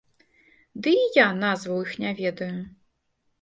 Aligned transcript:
Ды 0.87 0.93
я 1.17 1.25
і 1.35 1.39
назваў 1.43 1.83
іх 1.89 1.93
не 2.05 2.15
ведаю. 2.23 2.51